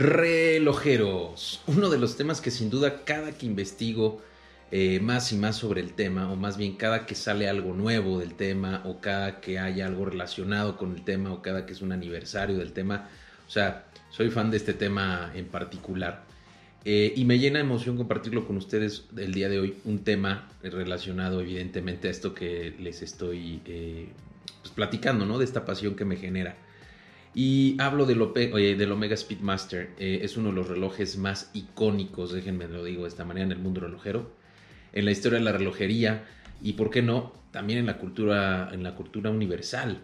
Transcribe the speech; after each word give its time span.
Relojeros, 0.00 1.60
uno 1.66 1.90
de 1.90 1.98
los 1.98 2.16
temas 2.16 2.40
que 2.40 2.50
sin 2.50 2.70
duda 2.70 3.04
cada 3.04 3.32
que 3.32 3.44
investigo 3.44 4.22
eh, 4.70 4.98
más 4.98 5.30
y 5.30 5.36
más 5.36 5.56
sobre 5.56 5.82
el 5.82 5.92
tema, 5.92 6.32
o 6.32 6.36
más 6.36 6.56
bien 6.56 6.76
cada 6.76 7.04
que 7.04 7.14
sale 7.14 7.50
algo 7.50 7.74
nuevo 7.74 8.18
del 8.18 8.32
tema, 8.32 8.80
o 8.86 9.02
cada 9.02 9.42
que 9.42 9.58
haya 9.58 9.84
algo 9.84 10.06
relacionado 10.06 10.78
con 10.78 10.94
el 10.94 11.04
tema, 11.04 11.34
o 11.34 11.42
cada 11.42 11.66
que 11.66 11.74
es 11.74 11.82
un 11.82 11.92
aniversario 11.92 12.56
del 12.56 12.72
tema, 12.72 13.10
o 13.46 13.50
sea, 13.50 13.88
soy 14.08 14.30
fan 14.30 14.50
de 14.50 14.56
este 14.56 14.72
tema 14.72 15.32
en 15.34 15.44
particular. 15.48 16.24
Eh, 16.86 17.12
y 17.14 17.26
me 17.26 17.38
llena 17.38 17.58
de 17.58 17.66
emoción 17.66 17.98
compartirlo 17.98 18.46
con 18.46 18.56
ustedes 18.56 19.04
el 19.18 19.34
día 19.34 19.50
de 19.50 19.60
hoy, 19.60 19.76
un 19.84 19.98
tema 19.98 20.48
relacionado 20.62 21.42
evidentemente 21.42 22.08
a 22.08 22.10
esto 22.10 22.32
que 22.32 22.74
les 22.78 23.02
estoy 23.02 23.60
eh, 23.66 24.08
pues, 24.62 24.72
platicando, 24.72 25.26
¿no? 25.26 25.36
De 25.36 25.44
esta 25.44 25.66
pasión 25.66 25.94
que 25.94 26.06
me 26.06 26.16
genera. 26.16 26.56
Y 27.34 27.76
hablo 27.80 28.06
del, 28.06 28.18
del 28.54 28.92
Omega 28.92 29.16
Speedmaster, 29.16 29.90
eh, 29.98 30.20
es 30.22 30.36
uno 30.36 30.48
de 30.48 30.56
los 30.56 30.68
relojes 30.68 31.16
más 31.16 31.50
icónicos, 31.54 32.32
déjenme 32.32 32.66
lo 32.66 32.84
digo 32.84 33.02
de 33.02 33.08
esta 33.08 33.24
manera, 33.24 33.46
en 33.46 33.52
el 33.52 33.58
mundo 33.58 33.80
relojero, 33.80 34.32
en 34.92 35.04
la 35.04 35.12
historia 35.12 35.38
de 35.38 35.44
la 35.44 35.52
relojería 35.52 36.24
y, 36.60 36.72
¿por 36.72 36.90
qué 36.90 37.02
no?, 37.02 37.32
también 37.52 37.78
en 37.78 37.86
la 37.86 37.98
cultura, 37.98 38.70
en 38.72 38.82
la 38.82 38.94
cultura 38.94 39.30
universal. 39.30 39.98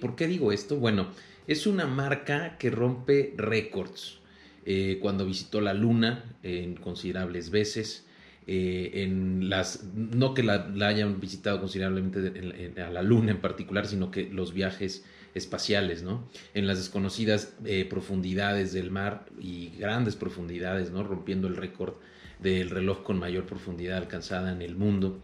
¿Por 0.00 0.16
qué 0.16 0.26
digo 0.26 0.50
esto? 0.50 0.76
Bueno, 0.76 1.08
es 1.46 1.66
una 1.66 1.86
marca 1.86 2.56
que 2.58 2.70
rompe 2.70 3.34
récords. 3.36 4.22
Eh, 4.64 4.98
cuando 5.00 5.26
visitó 5.26 5.60
la 5.60 5.74
Luna 5.74 6.36
en 6.42 6.76
considerables 6.76 7.50
veces. 7.50 8.06
Eh, 8.46 8.90
en 9.04 9.48
las, 9.48 9.84
no 9.94 10.34
que 10.34 10.42
la, 10.42 10.66
hayan 10.84 11.20
visitado 11.20 11.60
considerablemente 11.60 12.72
a 12.82 12.90
la 12.90 13.02
Luna 13.02 13.30
en 13.32 13.40
particular, 13.40 13.86
sino 13.86 14.10
que 14.10 14.28
los 14.30 14.52
viajes 14.52 15.04
espaciales, 15.34 16.02
¿no? 16.02 16.28
En 16.54 16.66
las 16.66 16.78
desconocidas 16.78 17.54
eh, 17.64 17.84
profundidades 17.84 18.72
del 18.72 18.90
mar 18.90 19.26
y 19.40 19.70
grandes 19.78 20.16
profundidades, 20.16 20.90
¿no? 20.90 21.02
Rompiendo 21.02 21.48
el 21.48 21.56
récord 21.56 21.94
del 22.38 22.70
reloj 22.70 23.02
con 23.02 23.18
mayor 23.18 23.46
profundidad 23.46 23.98
alcanzada 23.98 24.52
en 24.52 24.62
el 24.62 24.76
mundo. 24.76 25.22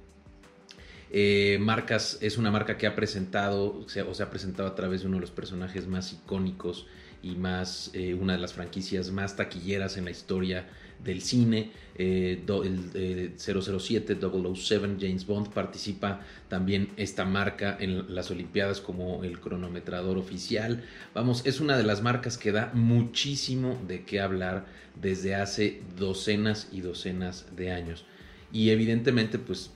marcas, 1.61 2.19
es 2.20 2.39
una 2.39 2.50
marca 2.50 2.77
que 2.77 2.87
ha 2.87 2.95
presentado, 2.95 3.81
o 3.81 3.89
se 4.15 4.23
ha 4.23 4.31
presentado 4.31 4.69
a 4.69 4.75
través 4.75 5.00
de 5.00 5.09
uno 5.09 5.17
de 5.17 5.23
los 5.23 5.31
personajes 5.31 5.87
más 5.87 6.12
icónicos 6.12 6.87
y 7.22 7.34
más 7.37 7.91
eh, 7.95 8.15
una 8.15 8.34
de 8.34 8.39
las 8.39 8.53
franquicias 8.53 9.11
más 9.11 9.37
taquilleras 9.37 9.97
en 9.97 10.05
la 10.05 10.11
historia 10.11 10.69
del 11.04 11.22
cine. 11.22 11.70
Eh, 11.96 12.44
el 12.46 13.32
007, 13.36 14.12
eh, 14.12 14.18
007, 14.20 14.96
James 15.00 15.27
Bond 15.27 15.48
participa 15.48 16.20
también 16.48 16.91
esta 16.96 17.24
marca 17.24 17.77
en 17.80 18.14
las 18.14 18.30
Olimpiadas 18.30 18.80
como 18.80 19.24
el 19.24 19.41
cronometrador 19.41 20.16
oficial. 20.16 20.84
Vamos, 21.14 21.44
es 21.44 21.60
una 21.60 21.76
de 21.76 21.82
las 21.82 22.02
marcas 22.02 22.38
que 22.38 22.52
da 22.52 22.70
muchísimo 22.74 23.80
de 23.88 24.04
qué 24.04 24.20
hablar 24.20 24.66
desde 25.00 25.34
hace 25.34 25.80
docenas 25.96 26.69
y 26.72 26.80
docenas 26.80 27.46
de 27.56 27.72
años. 27.72 28.04
Y 28.52 28.70
evidentemente, 28.70 29.38
pues 29.38 29.72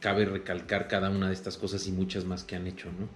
cabe 0.00 0.24
recalcar 0.26 0.86
cada 0.86 1.10
una 1.10 1.28
de 1.28 1.34
estas 1.34 1.56
cosas 1.56 1.86
y 1.88 1.92
muchas 1.92 2.24
más 2.24 2.44
que 2.44 2.56
han 2.56 2.66
hecho, 2.66 2.88
¿no? 2.88 3.08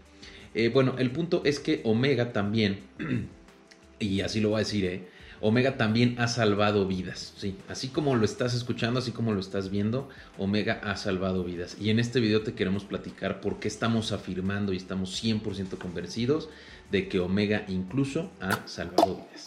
Eh, 0.54 0.68
bueno, 0.68 0.96
el 0.98 1.10
punto 1.10 1.42
es 1.44 1.60
que 1.60 1.80
Omega 1.84 2.32
también, 2.32 2.80
y 4.00 4.20
así 4.20 4.40
lo 4.40 4.50
voy 4.50 4.56
a 4.56 4.58
decir, 4.60 4.84
¿eh? 4.84 5.02
Omega 5.42 5.78
también 5.78 6.16
ha 6.18 6.28
salvado 6.28 6.86
vidas, 6.86 7.32
sí, 7.38 7.56
así 7.68 7.88
como 7.88 8.14
lo 8.14 8.26
estás 8.26 8.52
escuchando, 8.52 8.98
así 8.98 9.10
como 9.10 9.32
lo 9.32 9.40
estás 9.40 9.70
viendo, 9.70 10.10
Omega 10.36 10.80
ha 10.84 10.96
salvado 10.96 11.44
vidas. 11.44 11.76
Y 11.80 11.88
en 11.88 11.98
este 11.98 12.20
video 12.20 12.42
te 12.42 12.52
queremos 12.52 12.84
platicar 12.84 13.40
por 13.40 13.58
qué 13.58 13.68
estamos 13.68 14.12
afirmando 14.12 14.74
y 14.74 14.76
estamos 14.76 15.22
100% 15.22 15.78
convencidos 15.78 16.50
de 16.90 17.08
que 17.08 17.20
Omega 17.20 17.64
incluso 17.68 18.30
ha 18.40 18.66
salvado 18.66 19.16
vidas. 19.16 19.46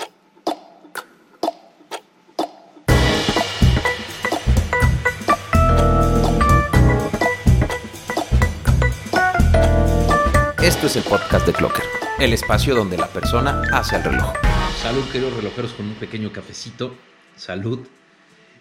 Esto 10.63 10.87
es 10.87 10.95
el 10.95 11.03
podcast 11.03 11.45
de 11.45 11.53
Clocker, 11.53 11.83
el 12.19 12.33
espacio 12.33 12.73
donde 12.73 12.97
la 12.97 13.07
persona 13.07 13.61
hace 13.71 13.97
el 13.97 14.03
reloj. 14.05 14.33
Salud, 14.83 15.05
queridos 15.13 15.33
relojeros, 15.37 15.71
con 15.71 15.85
un 15.85 15.93
pequeño 15.93 16.33
cafecito. 16.33 16.93
Salud. 17.37 17.87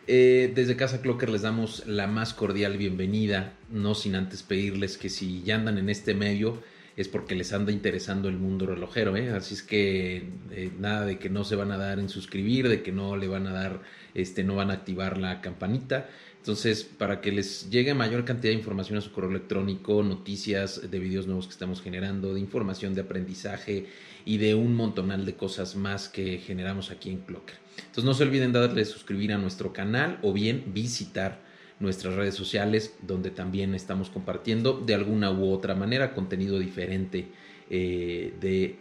Eh, 0.07 0.53
desde 0.55 0.77
Casa 0.77 1.03
Clocker 1.03 1.29
les 1.29 1.43
damos 1.43 1.85
la 1.89 2.07
más 2.07 2.33
cordial 2.33 2.79
bienvenida, 2.79 3.55
no 3.71 3.97
sin 3.97 4.15
antes 4.15 4.45
pedirles 4.45 4.99
que 4.99 5.09
si 5.09 5.43
ya 5.43 5.57
andan 5.57 5.79
en 5.79 5.89
este 5.89 6.15
medio 6.15 6.63
es 6.97 7.09
porque 7.09 7.35
les 7.35 7.53
anda 7.53 7.73
interesando 7.73 8.29
el 8.29 8.37
mundo 8.37 8.67
relojero, 8.67 9.17
¿eh? 9.17 9.31
así 9.31 9.55
es 9.55 9.65
que 9.65 10.29
eh, 10.53 10.71
nada 10.79 11.07
de 11.07 11.19
que 11.19 11.29
no 11.29 11.43
se 11.43 11.57
van 11.57 11.73
a 11.73 11.77
dar 11.77 11.99
en 11.99 12.09
suscribir, 12.09 12.69
de 12.69 12.83
que 12.83 12.93
no 12.93 13.17
le 13.17 13.27
van 13.27 13.49
a 13.49 13.53
dar, 13.53 13.81
este, 14.15 14.45
no 14.45 14.55
van 14.55 14.71
a 14.71 14.75
activar 14.75 15.19
la 15.19 15.41
campanita. 15.41 16.09
Entonces, 16.43 16.83
para 16.83 17.21
que 17.21 17.31
les 17.31 17.71
llegue 17.71 17.95
mayor 17.95 18.25
cantidad 18.25 18.53
de 18.53 18.59
información 18.59 18.99
a 18.99 19.01
su 19.01 19.13
correo 19.13 19.31
electrónico, 19.31 20.03
noticias 20.03 20.91
de 20.91 20.99
videos 20.99 21.29
nuevos 21.29 21.47
que 21.47 21.53
estamos 21.53 21.81
generando, 21.81 22.35
de 22.35 22.41
información 22.41 22.97
de 22.97 23.03
aprendizaje 23.03 23.87
y 24.25 24.39
de 24.39 24.57
un 24.57 24.75
montonal 24.75 25.25
de 25.25 25.37
cosas 25.37 25.77
más 25.77 26.09
que 26.09 26.39
generamos 26.39 26.91
aquí 26.91 27.11
en 27.11 27.19
Clocker. 27.19 27.55
Entonces, 27.77 28.03
no 28.03 28.13
se 28.13 28.25
olviden 28.25 28.51
darle 28.51 28.85
suscribir 28.85 29.33
a 29.33 29.39
nuestro 29.39 29.73
canal 29.73 30.19
o 30.23 30.33
bien 30.33 30.65
visitar 30.75 31.45
nuestras 31.79 32.15
redes 32.15 32.35
sociales 32.35 32.97
donde 33.03 33.31
también 33.31 33.77
estamos 33.77 34.11
compartiendo 34.11 34.83
de 34.85 34.97
alguna 34.97 35.31
u 35.31 35.49
otra 35.49 35.77
manera 35.77 36.13
contenido 36.13 36.59
diferente 36.59 37.29
eh, 37.71 38.35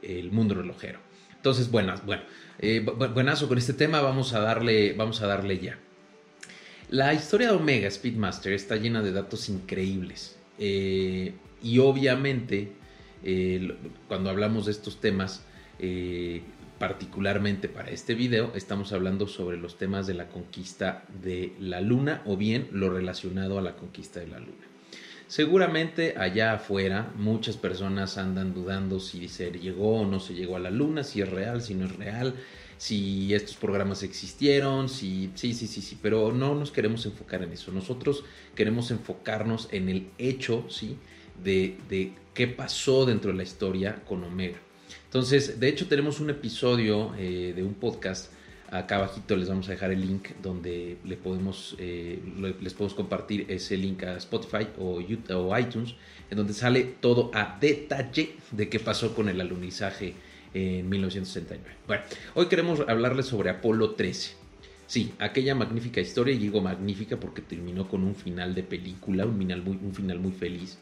del 0.09 0.31
mundo 0.31 0.55
relojero. 0.55 0.97
Entonces, 1.35 1.69
buenas, 1.69 2.03
bueno, 2.07 2.23
eh, 2.57 2.79
buenazo 2.79 3.47
con 3.47 3.59
este 3.59 3.73
tema, 3.73 4.01
vamos 4.01 4.33
a 4.33 4.39
darle, 4.39 4.93
vamos 4.93 5.21
a 5.21 5.27
darle 5.27 5.59
ya. 5.59 5.77
La 6.91 7.13
historia 7.13 7.47
de 7.47 7.55
Omega 7.55 7.89
Speedmaster 7.89 8.51
está 8.51 8.75
llena 8.75 9.01
de 9.01 9.13
datos 9.13 9.47
increíbles. 9.47 10.35
Eh, 10.59 11.33
y 11.63 11.79
obviamente, 11.79 12.73
eh, 13.23 13.77
cuando 14.09 14.29
hablamos 14.29 14.65
de 14.65 14.73
estos 14.73 14.99
temas, 14.99 15.45
eh, 15.79 16.41
particularmente 16.79 17.69
para 17.69 17.91
este 17.91 18.13
video, 18.13 18.51
estamos 18.55 18.91
hablando 18.91 19.27
sobre 19.27 19.55
los 19.55 19.77
temas 19.77 20.05
de 20.05 20.15
la 20.15 20.27
conquista 20.27 21.05
de 21.23 21.53
la 21.61 21.79
luna 21.79 22.23
o 22.25 22.35
bien 22.35 22.67
lo 22.73 22.89
relacionado 22.89 23.57
a 23.57 23.61
la 23.61 23.77
conquista 23.77 24.19
de 24.19 24.27
la 24.27 24.39
luna. 24.39 24.67
Seguramente 25.27 26.15
allá 26.17 26.55
afuera 26.55 27.13
muchas 27.15 27.55
personas 27.55 28.17
andan 28.17 28.53
dudando 28.53 28.99
si 28.99 29.29
se 29.29 29.49
llegó 29.49 30.01
o 30.01 30.05
no 30.05 30.19
se 30.19 30.33
llegó 30.33 30.57
a 30.57 30.59
la 30.59 30.71
luna, 30.71 31.05
si 31.05 31.21
es 31.21 31.29
real, 31.29 31.61
si 31.61 31.73
no 31.73 31.85
es 31.85 31.95
real, 31.95 32.35
si 32.81 33.31
estos 33.35 33.57
programas 33.57 34.01
existieron, 34.01 34.89
si 34.89 35.29
sí, 35.35 35.53
sí, 35.53 35.67
sí, 35.67 35.83
sí, 35.83 35.99
pero 36.01 36.31
no 36.31 36.55
nos 36.55 36.71
queremos 36.71 37.05
enfocar 37.05 37.43
en 37.43 37.51
eso. 37.51 37.71
Nosotros 37.71 38.23
queremos 38.55 38.89
enfocarnos 38.89 39.67
en 39.71 39.87
el 39.87 40.07
hecho, 40.17 40.65
¿sí? 40.67 40.97
De, 41.43 41.77
de 41.89 42.13
qué 42.33 42.47
pasó 42.47 43.05
dentro 43.05 43.29
de 43.29 43.37
la 43.37 43.43
historia 43.43 44.01
con 44.03 44.23
Omega. 44.23 44.57
Entonces, 45.03 45.59
de 45.59 45.67
hecho, 45.67 45.87
tenemos 45.87 46.19
un 46.19 46.31
episodio 46.31 47.13
eh, 47.19 47.53
de 47.55 47.61
un 47.61 47.75
podcast. 47.75 48.33
Acá 48.71 48.95
abajito 48.95 49.35
les 49.35 49.47
vamos 49.47 49.67
a 49.67 49.73
dejar 49.73 49.91
el 49.91 50.01
link 50.01 50.29
donde 50.41 50.97
le 51.05 51.17
podemos, 51.17 51.75
eh, 51.77 52.17
les 52.59 52.73
podemos 52.73 52.95
compartir 52.95 53.45
ese 53.47 53.77
link 53.77 54.01
a 54.05 54.17
Spotify 54.17 54.67
o, 54.79 54.99
YouTube, 54.99 55.35
o 55.35 55.55
iTunes, 55.55 55.93
en 56.31 56.37
donde 56.37 56.53
sale 56.53 56.95
todo 56.99 57.29
a 57.35 57.59
detalle 57.61 58.37
de 58.49 58.69
qué 58.69 58.79
pasó 58.79 59.13
con 59.13 59.29
el 59.29 59.39
alunizaje 59.39 60.15
en 60.53 60.89
1969. 60.89 61.77
Bueno, 61.87 62.03
hoy 62.35 62.47
queremos 62.47 62.81
hablarles 62.87 63.25
sobre 63.25 63.49
Apolo 63.49 63.91
13. 63.91 64.35
Sí, 64.87 65.13
aquella 65.19 65.55
magnífica 65.55 66.01
historia, 66.01 66.33
y 66.33 66.37
digo 66.37 66.59
magnífica 66.59 67.17
porque 67.17 67.41
terminó 67.41 67.87
con 67.87 68.03
un 68.03 68.15
final 68.15 68.53
de 68.53 68.63
película, 68.63 69.25
un 69.25 69.37
final 69.37 69.61
muy, 69.61 69.79
un 69.81 69.93
final 69.93 70.19
muy 70.19 70.33
feliz, 70.33 70.79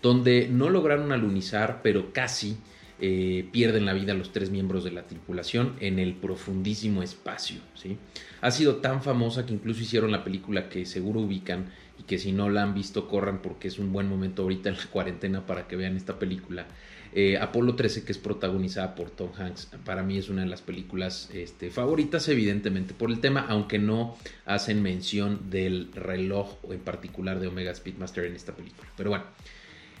donde 0.00 0.48
no 0.48 0.70
lograron 0.70 1.12
alunizar, 1.12 1.80
pero 1.82 2.12
casi 2.12 2.56
eh, 3.02 3.48
pierden 3.50 3.86
la 3.86 3.94
vida 3.94 4.12
los 4.12 4.30
tres 4.30 4.50
miembros 4.50 4.84
de 4.84 4.90
la 4.90 5.06
tripulación 5.06 5.74
en 5.80 5.98
el 5.98 6.14
profundísimo 6.14 7.02
espacio. 7.02 7.60
¿sí? 7.74 7.96
Ha 8.42 8.50
sido 8.50 8.76
tan 8.76 9.02
famosa 9.02 9.46
que 9.46 9.54
incluso 9.54 9.82
hicieron 9.82 10.12
la 10.12 10.22
película 10.22 10.68
que 10.68 10.84
seguro 10.84 11.20
ubican 11.20 11.70
y 12.00 12.02
que 12.04 12.18
si 12.18 12.32
no 12.32 12.48
la 12.48 12.62
han 12.62 12.74
visto 12.74 13.06
corran 13.06 13.42
porque 13.42 13.68
es 13.68 13.78
un 13.78 13.92
buen 13.92 14.08
momento 14.08 14.42
ahorita 14.42 14.70
en 14.70 14.76
la 14.76 14.86
cuarentena 14.86 15.46
para 15.46 15.68
que 15.68 15.76
vean 15.76 15.96
esta 15.96 16.18
película 16.18 16.66
eh, 17.12 17.38
Apolo 17.38 17.74
13, 17.74 18.04
que 18.04 18.12
es 18.12 18.18
protagonizada 18.18 18.94
por 18.94 19.10
Tom 19.10 19.30
Hanks, 19.36 19.70
para 19.84 20.04
mí 20.04 20.16
es 20.16 20.28
una 20.28 20.42
de 20.42 20.48
las 20.48 20.62
películas 20.62 21.28
este, 21.32 21.70
favoritas, 21.70 22.28
evidentemente, 22.28 22.94
por 22.94 23.10
el 23.10 23.18
tema, 23.20 23.46
aunque 23.48 23.80
no 23.80 24.16
hacen 24.46 24.80
mención 24.80 25.50
del 25.50 25.90
reloj 25.92 26.58
o 26.62 26.72
en 26.72 26.78
particular 26.78 27.40
de 27.40 27.48
Omega 27.48 27.74
Speedmaster 27.74 28.26
en 28.26 28.36
esta 28.36 28.54
película. 28.54 28.88
Pero 28.96 29.10
bueno, 29.10 29.24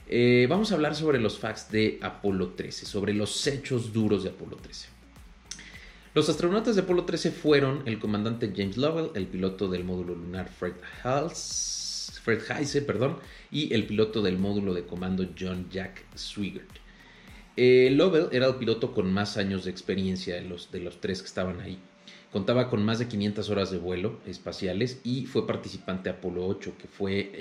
eh, 0.06 0.46
vamos 0.48 0.70
a 0.70 0.76
hablar 0.76 0.94
sobre 0.94 1.20
los 1.20 1.40
facts 1.40 1.72
de 1.72 1.98
Apolo 2.00 2.50
13, 2.50 2.86
sobre 2.86 3.12
los 3.12 3.44
hechos 3.48 3.92
duros 3.92 4.22
de 4.22 4.30
Apolo 4.30 4.56
13. 4.56 4.88
Los 6.14 6.28
astronautas 6.28 6.76
de 6.76 6.82
Apolo 6.82 7.04
13 7.04 7.32
fueron 7.32 7.82
el 7.86 7.98
comandante 7.98 8.52
James 8.54 8.76
Lovell, 8.76 9.10
el 9.14 9.26
piloto 9.26 9.68
del 9.68 9.84
módulo 9.84 10.14
lunar 10.14 10.48
Fred 10.48 10.74
Hals, 11.02 11.79
Fred 12.22 12.42
Heise, 12.50 12.82
perdón, 12.82 13.16
y 13.50 13.72
el 13.74 13.86
piloto 13.86 14.22
del 14.22 14.38
módulo 14.38 14.74
de 14.74 14.84
comando 14.84 15.26
John 15.38 15.68
Jack 15.70 16.04
Swigert. 16.14 16.68
Eh, 17.56 17.90
Lovell 17.92 18.28
era 18.32 18.46
el 18.46 18.56
piloto 18.56 18.92
con 18.92 19.12
más 19.12 19.36
años 19.36 19.64
de 19.64 19.70
experiencia 19.70 20.36
de 20.36 20.42
los, 20.42 20.70
de 20.70 20.80
los 20.80 21.00
tres 21.00 21.20
que 21.20 21.26
estaban 21.26 21.60
ahí. 21.60 21.78
Contaba 22.32 22.70
con 22.70 22.84
más 22.84 23.00
de 23.00 23.08
500 23.08 23.50
horas 23.50 23.70
de 23.70 23.78
vuelo 23.78 24.20
espaciales 24.24 25.00
y 25.02 25.26
fue 25.26 25.46
participante 25.46 26.04
de 26.04 26.16
Apolo 26.16 26.46
8, 26.46 26.74
que 26.80 26.86
fue 26.86 27.32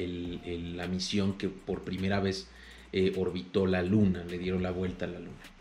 la 0.76 0.88
misión 0.88 1.38
que 1.38 1.48
por 1.48 1.84
primera 1.84 2.20
vez 2.20 2.48
eh, 2.92 3.14
orbitó 3.18 3.68
la 3.68 3.84
Luna, 3.84 4.24
le 4.24 4.40
dieron 4.40 4.64
la 4.64 4.72
vuelta 4.72 5.06
a 5.06 5.10
la 5.10 5.20
Luna. 5.20 5.59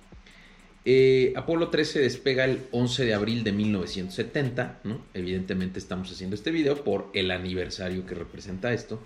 Eh, 0.91 1.35
Apolo 1.37 1.69
13 1.69 2.01
despega 2.01 2.47
el 2.47 2.61
11 2.71 3.05
de 3.05 3.13
abril 3.13 3.45
de 3.45 3.53
1970, 3.53 4.81
¿no? 4.85 5.05
evidentemente 5.13 5.79
estamos 5.79 6.11
haciendo 6.11 6.35
este 6.35 6.51
video 6.51 6.83
por 6.83 7.11
el 7.13 7.31
aniversario 7.31 8.07
que 8.07 8.15
representa 8.15 8.73
esto. 8.73 8.99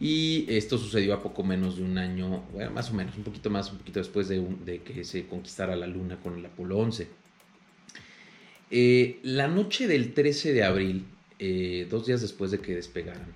Y 0.00 0.44
esto 0.48 0.76
sucedió 0.76 1.14
a 1.14 1.22
poco 1.22 1.44
menos 1.44 1.76
de 1.76 1.84
un 1.84 1.98
año, 1.98 2.42
bueno, 2.52 2.72
más 2.72 2.90
o 2.90 2.94
menos, 2.94 3.16
un 3.16 3.22
poquito 3.22 3.48
más, 3.48 3.70
un 3.70 3.78
poquito 3.78 4.00
después 4.00 4.26
de, 4.26 4.44
de 4.64 4.82
que 4.82 5.04
se 5.04 5.28
conquistara 5.28 5.76
la 5.76 5.86
Luna 5.86 6.18
con 6.18 6.36
el 6.36 6.44
Apolo 6.46 6.78
11. 6.78 7.06
Eh, 8.72 9.20
la 9.22 9.46
noche 9.46 9.86
del 9.86 10.14
13 10.14 10.52
de 10.52 10.64
abril, 10.64 11.04
eh, 11.38 11.86
dos 11.88 12.06
días 12.06 12.22
después 12.22 12.50
de 12.50 12.58
que 12.58 12.74
despegaran, 12.74 13.32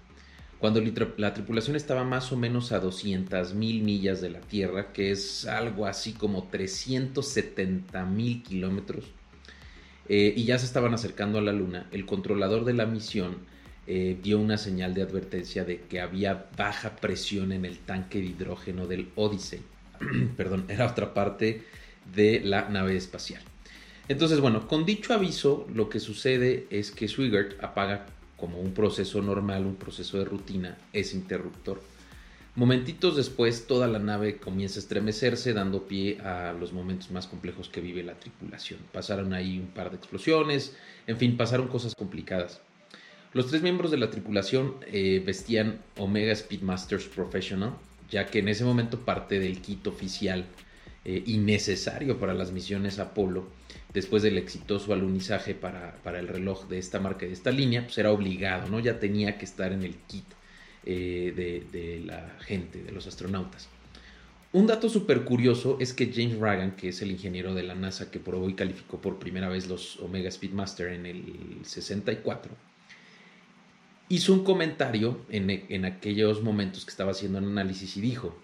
cuando 0.59 0.83
la 1.17 1.35
tripulación 1.35 1.77
estaba 1.77 2.05
más 2.05 2.33
o 2.33 2.37
menos 2.37 2.73
a 2.73 2.81
200 2.81 3.55
mil 3.55 3.83
millas 3.83 4.21
de 4.21 4.31
la 4.31 4.41
Tierra, 4.41 4.93
que 4.93 5.11
es 5.11 5.47
algo 5.47 5.87
así 5.87 6.13
como 6.13 6.49
370 6.49 8.05
mil 8.07 8.43
kilómetros, 8.43 9.05
eh, 10.09 10.33
y 10.37 10.45
ya 10.45 10.59
se 10.59 10.67
estaban 10.67 10.95
acercando 10.95 11.39
a 11.39 11.43
la 11.43 11.53
Luna, 11.53 11.87
el 11.93 12.07
controlador 12.07 12.65
de 12.65 12.75
la 12.75 12.87
misión 12.87 13.59
dio 14.23 14.39
una 14.39 14.59
señal 14.59 14.93
de 14.93 15.01
advertencia 15.01 15.65
de 15.65 15.81
que 15.81 16.03
había 16.03 16.51
baja 16.59 16.97
presión 16.97 17.53
en 17.53 17.65
el 17.65 17.79
tanque 17.79 18.19
de 18.19 18.27
hidrógeno 18.27 18.87
del 18.87 19.09
Odyssey. 19.15 19.63
Perdón, 20.37 20.67
era 20.69 20.87
otra 20.87 21.15
parte 21.15 21.63
de 22.15 22.41
la 22.41 22.69
nave 22.69 22.97
espacial. 22.97 23.43
Entonces, 24.09 24.41
bueno, 24.41 24.67
con 24.67 24.87
dicho 24.87 25.13
aviso, 25.13 25.67
lo 25.73 25.89
que 25.91 26.01
sucede 26.01 26.67
es 26.71 26.91
que 26.91 27.09
Swigert 27.09 27.63
apaga 27.63 28.07
como 28.39 28.61
un 28.61 28.73
proceso 28.73 29.21
normal, 29.21 29.67
un 29.67 29.77
proceso 29.77 30.19
de 30.19 30.25
rutina, 30.25 30.79
ese 30.93 31.17
interruptor. 31.17 31.83
Momentitos 32.55 33.15
después, 33.17 33.67
toda 33.67 33.87
la 33.87 33.99
nave 33.99 34.39
comienza 34.39 34.79
a 34.79 34.83
estremecerse, 34.83 35.53
dando 35.53 35.87
pie 35.87 36.21
a 36.23 36.53
los 36.53 36.73
momentos 36.73 37.11
más 37.11 37.27
complejos 37.27 37.69
que 37.69 37.81
vive 37.81 38.03
la 38.03 38.19
tripulación. 38.19 38.81
Pasaron 38.93 39.33
ahí 39.33 39.59
un 39.59 39.69
par 39.69 39.91
de 39.91 39.97
explosiones, 39.97 40.77
en 41.07 41.19
fin, 41.19 41.37
pasaron 41.37 41.69
cosas 41.69 41.95
complicadas. 41.95 42.61
Los 43.33 43.49
tres 43.49 43.63
miembros 43.63 43.91
de 43.91 43.99
la 43.99 44.11
tripulación 44.11 44.75
eh, 44.87 45.23
vestían 45.25 45.81
Omega 45.99 46.35
Speedmasters 46.35 47.05
Professional, 47.05 47.75
ya 48.11 48.27
que 48.27 48.39
en 48.39 48.49
ese 48.49 48.65
momento 48.65 49.01
parte 49.01 49.39
del 49.39 49.61
kit 49.61 49.87
oficial 49.87 50.47
eh, 51.11 51.23
y 51.25 51.39
necesario 51.39 52.19
para 52.19 52.35
las 52.35 52.53
misiones 52.53 52.99
Apolo 52.99 53.49
después 53.95 54.23
del 54.23 54.37
exitoso 54.37 54.93
alunizaje 54.93 55.55
para, 55.55 55.95
el 56.05 56.29
reloj 56.29 56.69
de 56.69 56.77
esta 56.77 57.01
marca 57.01 57.25
y 57.25 57.29
de 57.29 57.35
esta 57.35 57.51
línea, 57.51 57.85
pues 57.85 57.97
era 57.97 58.13
obligado, 58.13 58.69
¿no? 58.69 58.79
Ya 58.79 58.99
tenía 58.99 59.39
que 59.39 59.47
estar 59.47 59.73
en 59.73 59.85
el 59.85 59.95
kit 60.07 60.27
eh, 60.85 61.65
de, 61.73 62.03
la 62.05 62.37
gente, 62.41 62.83
de 62.83 62.93
los 62.93 63.07
astronautas. 63.07 63.71
Un 64.53 64.67
dato 64.67 64.91
súper 64.91 65.25
curioso 65.25 65.79
es 65.81 65.95
que 65.95 66.13
James 66.13 66.39
Ragan, 66.39 66.77
que 66.77 66.91
es 66.91 67.01
el 67.01 67.11
ingeniero 67.11 67.55
de 67.55 67.63
la 67.63 67.75
NASA 67.75 68.11
que 68.11 68.21
probó 68.21 68.47
y 68.51 68.53
calificó 68.53 69.01
por 69.01 69.19
primera 69.19 69.49
vez 69.49 69.67
los 69.67 69.99
Omega 70.01 70.31
Speedmaster 70.31 70.93
en 70.93 71.07
el 71.07 71.25
64, 71.63 72.53
hizo 74.11 74.35
un 74.35 74.45
comentario 74.45 75.23
en, 75.31 75.49
en 75.49 75.87
aquellos 75.87 76.43
momentos 76.43 76.85
que 76.85 76.91
estaba 76.91 77.13
haciendo 77.13 77.39
un 77.39 77.47
análisis 77.47 77.97
y 77.97 78.03
dijo, 78.03 78.37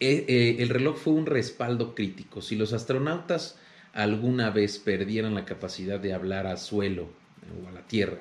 e, 0.00 0.24
eh, 0.28 0.56
el 0.60 0.68
reloj 0.68 0.96
fue 0.96 1.12
un 1.14 1.26
respaldo 1.26 1.94
crítico. 1.94 2.42
Si 2.42 2.56
los 2.56 2.72
astronautas 2.72 3.58
alguna 3.92 4.50
vez 4.50 4.78
perdieran 4.78 5.34
la 5.34 5.44
capacidad 5.44 5.98
de 5.98 6.12
hablar 6.12 6.46
a 6.46 6.56
suelo 6.56 7.04
eh, 7.04 7.64
o 7.64 7.68
a 7.68 7.72
la 7.72 7.86
tierra, 7.86 8.18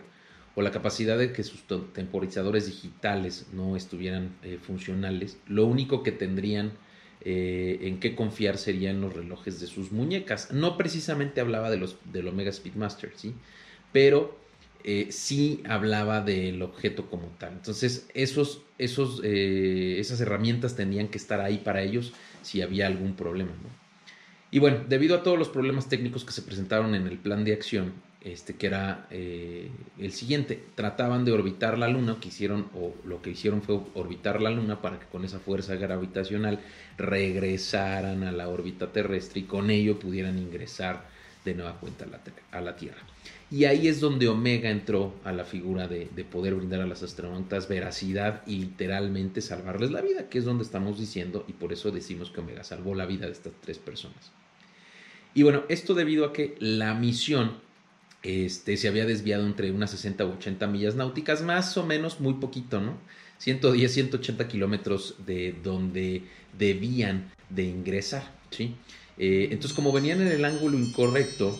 o 0.55 0.61
la 0.61 0.71
capacidad 0.71 1.17
de 1.17 1.33
que 1.33 1.43
sus 1.43 1.63
temporizadores 1.93 2.65
digitales 2.65 3.47
no 3.51 3.75
estuvieran 3.75 4.35
eh, 4.41 4.57
funcionales, 4.61 5.37
lo 5.47 5.65
único 5.65 6.01
que 6.01 6.13
tendrían 6.13 6.71
eh, 7.21 7.79
en 7.81 7.99
qué 7.99 8.15
confiar 8.15 8.57
serían 8.57 9.01
los 9.01 9.13
relojes 9.13 9.59
de 9.59 9.67
sus 9.67 9.91
muñecas. 9.91 10.53
No 10.53 10.77
precisamente 10.77 11.41
hablaba 11.41 11.69
de 11.69 11.77
los 11.77 11.97
del 12.11 12.29
Omega 12.29 12.53
Speedmaster, 12.53 13.11
¿sí? 13.15 13.33
Pero 13.91 14.37
sí 15.09 15.63
hablaba 15.67 16.21
del 16.21 16.61
objeto 16.61 17.09
como 17.09 17.27
tal. 17.39 17.53
Entonces, 17.53 18.07
esos, 18.13 18.61
esos, 18.77 19.21
esas 19.23 20.21
herramientas 20.21 20.75
tendrían 20.75 21.07
que 21.07 21.17
estar 21.17 21.41
ahí 21.41 21.57
para 21.57 21.81
ellos 21.81 22.13
si 22.43 22.61
había 22.61 22.87
algún 22.87 23.15
problema. 23.15 23.51
Y 24.51 24.59
bueno, 24.59 24.79
debido 24.87 25.17
a 25.17 25.23
todos 25.23 25.37
los 25.37 25.49
problemas 25.49 25.89
técnicos 25.89 26.23
que 26.23 26.31
se 26.31 26.41
presentaron 26.41 26.95
en 26.95 27.07
el 27.07 27.17
plan 27.17 27.43
de 27.43 27.53
acción, 27.53 27.93
este, 28.25 28.55
que 28.55 28.65
era 28.65 29.05
eh, 29.11 29.69
el 29.99 30.11
siguiente, 30.11 30.63
trataban 30.73 31.25
de 31.25 31.31
orbitar 31.31 31.77
la 31.77 31.87
Luna, 31.87 32.17
que 32.19 32.29
hicieron, 32.29 32.69
o 32.73 32.95
lo 33.05 33.21
que 33.21 33.29
hicieron 33.29 33.61
fue 33.61 33.79
orbitar 33.93 34.41
la 34.41 34.49
Luna 34.49 34.81
para 34.81 34.99
que 34.99 35.05
con 35.05 35.25
esa 35.25 35.37
fuerza 35.39 35.75
gravitacional 35.75 36.59
regresaran 36.97 38.23
a 38.23 38.31
la 38.31 38.49
órbita 38.49 38.91
terrestre 38.91 39.41
y 39.41 39.43
con 39.43 39.69
ello 39.69 39.99
pudieran 39.99 40.39
ingresar 40.39 41.05
de 41.45 41.53
nueva 41.53 41.79
cuenta 41.79 42.05
a 42.51 42.61
la, 42.61 42.75
Tierra. 42.75 42.97
Y 43.51 43.65
ahí 43.65 43.87
es 43.87 43.99
donde 43.99 44.27
Omega 44.27 44.69
entró 44.69 45.13
a 45.23 45.31
la 45.31 45.45
figura 45.45 45.87
de, 45.87 46.09
de, 46.15 46.23
poder 46.23 46.55
brindar 46.55 46.81
a 46.81 46.87
las 46.87 47.03
astronautas 47.03 47.67
veracidad 47.67 48.41
y 48.47 48.57
literalmente 48.57 49.39
salvarles 49.41 49.91
la 49.91 50.01
vida, 50.01 50.29
que 50.29 50.39
es 50.39 50.45
donde 50.45 50.63
estamos 50.63 50.99
diciendo, 50.99 51.45
y 51.47 51.53
por 51.53 51.71
eso 51.71 51.91
decimos 51.91 52.31
que 52.31 52.41
Omega 52.41 52.63
salvó 52.63 52.95
la 52.95 53.05
vida 53.05 53.27
de 53.27 53.33
estas 53.33 53.53
tres 53.61 53.77
personas. 53.77 54.31
Y 55.35 55.43
bueno, 55.43 55.63
esto 55.69 55.93
debido 55.93 56.25
a 56.25 56.33
que 56.33 56.55
la 56.59 56.95
misión 56.95 57.51
este, 58.23 58.77
se 58.77 58.87
había 58.87 59.05
desviado 59.05 59.45
entre 59.45 59.69
unas 59.71 59.91
60 59.91 60.25
u 60.25 60.31
80 60.31 60.65
millas 60.65 60.95
náuticas, 60.95 61.43
más 61.43 61.77
o 61.77 61.85
menos 61.85 62.19
muy 62.19 62.35
poquito, 62.35 62.81
¿no? 62.81 62.97
110, 63.37 63.93
180 63.93 64.47
kilómetros 64.47 65.15
de 65.25 65.53
donde 65.63 66.23
debían 66.57 67.31
de 67.49 67.63
ingresar, 67.63 68.23
¿sí? 68.49 68.75
Eh, 69.17 69.49
entonces, 69.51 69.73
como 69.73 69.91
venían 69.91 70.21
en 70.21 70.29
el 70.29 70.43
ángulo 70.45 70.77
incorrecto, 70.79 71.59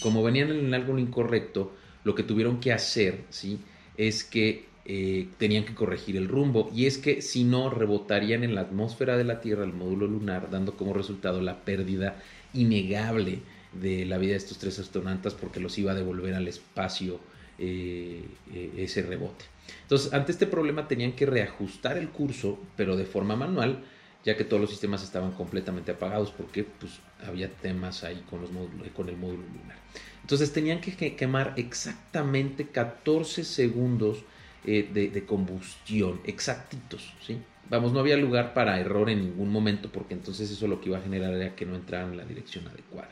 como 0.00 0.22
venían 0.22 0.50
en 0.50 0.74
ángulo 0.74 0.98
incorrecto, 0.98 1.72
lo 2.04 2.14
que 2.14 2.22
tuvieron 2.22 2.60
que 2.60 2.72
hacer, 2.72 3.24
¿sí? 3.30 3.60
Es 3.96 4.24
que 4.24 4.64
eh, 4.86 5.28
tenían 5.38 5.64
que 5.64 5.74
corregir 5.74 6.16
el 6.16 6.28
rumbo. 6.28 6.70
Y 6.74 6.86
es 6.86 6.98
que 6.98 7.22
si 7.22 7.44
no, 7.44 7.70
rebotarían 7.70 8.42
en 8.42 8.54
la 8.54 8.62
atmósfera 8.62 9.16
de 9.16 9.24
la 9.24 9.40
Tierra, 9.40 9.64
el 9.64 9.72
módulo 9.72 10.06
lunar, 10.06 10.50
dando 10.50 10.76
como 10.76 10.94
resultado 10.94 11.40
la 11.40 11.60
pérdida 11.64 12.16
innegable 12.54 13.40
de 13.72 14.04
la 14.06 14.18
vida 14.18 14.32
de 14.32 14.38
estos 14.38 14.58
tres 14.58 14.78
astronautas 14.78 15.34
porque 15.34 15.60
los 15.60 15.78
iba 15.78 15.92
a 15.92 15.94
devolver 15.94 16.34
al 16.34 16.48
espacio 16.48 17.20
eh, 17.58 18.24
eh, 18.52 18.72
ese 18.78 19.02
rebote. 19.02 19.44
Entonces, 19.82 20.12
ante 20.12 20.32
este 20.32 20.46
problema 20.46 20.88
tenían 20.88 21.12
que 21.12 21.26
reajustar 21.26 21.96
el 21.96 22.08
curso, 22.08 22.58
pero 22.76 22.96
de 22.96 23.04
forma 23.04 23.36
manual, 23.36 23.84
ya 24.24 24.36
que 24.36 24.44
todos 24.44 24.60
los 24.60 24.70
sistemas 24.70 25.02
estaban 25.02 25.32
completamente 25.32 25.92
apagados 25.92 26.30
porque 26.30 26.64
pues, 26.64 27.00
había 27.26 27.50
temas 27.50 28.04
ahí 28.04 28.22
con, 28.28 28.42
los 28.42 28.50
con 28.94 29.08
el 29.08 29.16
módulo 29.16 29.42
lunar. 29.42 29.78
Entonces 30.22 30.52
tenían 30.52 30.80
que 30.80 31.16
quemar 31.16 31.54
exactamente 31.56 32.68
14 32.68 33.44
segundos 33.44 34.18
eh, 34.64 34.88
de, 34.92 35.08
de, 35.08 35.24
combustión, 35.24 36.20
exactitos, 36.24 37.14
¿sí? 37.26 37.38
Vamos, 37.70 37.92
no 37.92 38.00
había 38.00 38.16
lugar 38.16 38.52
para 38.52 38.78
error 38.78 39.08
en 39.08 39.20
ningún 39.20 39.50
momento 39.50 39.90
porque 39.90 40.12
entonces 40.12 40.50
eso 40.50 40.66
lo 40.66 40.80
que 40.80 40.88
iba 40.88 40.98
a 40.98 41.02
generar 41.02 41.32
era 41.32 41.54
que 41.54 41.64
no 41.64 41.76
entraran 41.76 42.10
en 42.10 42.18
la 42.18 42.24
dirección 42.24 42.66
adecuada. 42.66 43.10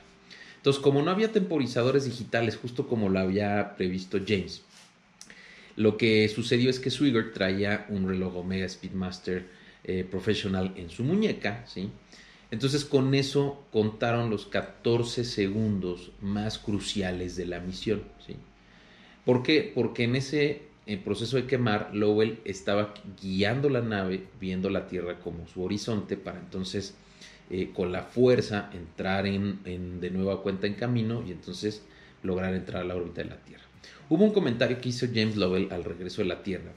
Entonces, 0.56 0.82
como 0.82 1.00
no 1.02 1.10
había 1.10 1.32
temporizadores 1.32 2.04
digitales, 2.04 2.56
justo 2.56 2.88
como 2.88 3.08
lo 3.08 3.20
había 3.20 3.76
previsto 3.76 4.18
James, 4.26 4.62
lo 5.76 5.96
que 5.96 6.28
sucedió 6.28 6.68
es 6.68 6.80
que 6.80 6.90
Swigert 6.90 7.32
traía 7.32 7.86
un 7.88 8.08
reloj 8.08 8.36
Omega 8.36 8.68
Speedmaster 8.68 9.46
eh, 9.88 10.04
Professional 10.08 10.72
en 10.76 10.90
su 10.90 11.02
muñeca, 11.02 11.64
¿sí? 11.66 11.90
Entonces 12.50 12.84
con 12.84 13.14
eso 13.14 13.64
contaron 13.72 14.30
los 14.30 14.46
14 14.46 15.24
segundos 15.24 16.12
más 16.20 16.58
cruciales 16.58 17.34
de 17.36 17.46
la 17.46 17.58
misión, 17.58 18.02
¿sí? 18.24 18.36
¿Por 19.24 19.42
qué? 19.42 19.72
Porque 19.74 20.04
en 20.04 20.14
ese 20.14 20.68
en 20.88 21.02
proceso 21.02 21.36
de 21.36 21.46
quemar, 21.46 21.90
Lowell 21.92 22.38
estaba 22.46 22.94
guiando 23.20 23.68
la 23.68 23.82
nave, 23.82 24.24
viendo 24.40 24.70
la 24.70 24.86
Tierra 24.86 25.18
como 25.18 25.46
su 25.46 25.62
horizonte, 25.62 26.16
para 26.16 26.38
entonces 26.38 26.94
eh, 27.50 27.70
con 27.74 27.92
la 27.92 28.02
fuerza 28.02 28.70
entrar 28.72 29.26
en, 29.26 29.62
de 29.64 30.10
nueva 30.10 30.42
cuenta 30.42 30.66
en 30.66 30.74
camino 30.74 31.22
y 31.26 31.32
entonces 31.32 31.82
lograr 32.22 32.54
entrar 32.54 32.82
a 32.82 32.84
la 32.86 32.96
órbita 32.96 33.22
de 33.22 33.28
la 33.28 33.36
Tierra. 33.36 33.64
Hubo 34.08 34.24
un 34.24 34.32
comentario 34.32 34.80
que 34.80 34.88
hizo 34.88 35.06
James 35.06 35.36
Lowell 35.36 35.68
al 35.70 35.84
regreso 35.84 36.22
de 36.22 36.28
la 36.28 36.42
Tierra, 36.42 36.72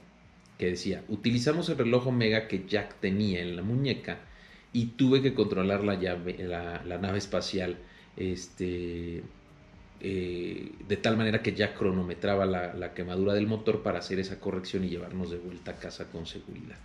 que 0.62 0.70
decía, 0.70 1.02
utilizamos 1.08 1.68
el 1.70 1.76
reloj 1.76 2.06
Omega 2.06 2.46
que 2.46 2.64
Jack 2.68 3.00
tenía 3.00 3.40
en 3.40 3.56
la 3.56 3.62
muñeca 3.62 4.20
y 4.72 4.86
tuve 4.96 5.20
que 5.20 5.34
controlar 5.34 5.82
la, 5.82 5.96
nave 5.96 7.18
espacial 7.18 7.78
este, 8.16 9.24
eh, 10.00 10.70
de 10.86 10.96
tal 10.98 11.16
manera 11.16 11.42
que 11.42 11.52
ya 11.52 11.74
cronometraba 11.74 12.46
la, 12.46 12.94
quemadura 12.94 13.34
del 13.34 13.48
motor 13.48 13.82
para 13.82 13.98
hacer 13.98 14.20
esa 14.20 14.38
corrección 14.38 14.84
y 14.84 14.90
llevarnos 14.90 15.32
de 15.32 15.38
vuelta 15.38 15.72
a 15.72 15.74
casa 15.80 16.12
con 16.12 16.26
seguridad. 16.26 16.78